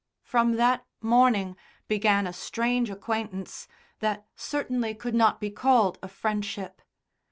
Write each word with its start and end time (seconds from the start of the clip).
From 0.23 0.53
that 0.53 0.83
morning 0.99 1.55
began 1.87 2.25
a 2.25 2.33
strange 2.33 2.89
acquaintance 2.89 3.67
that 3.99 4.25
certainly 4.35 4.95
could 4.95 5.13
not 5.13 5.39
be 5.39 5.51
called 5.51 5.99
a 6.01 6.07
friendship. 6.07 6.81